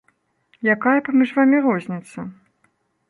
Якая 0.75 0.95
паміж 1.07 1.29
вамі 1.41 1.57
розніца? 1.67 2.19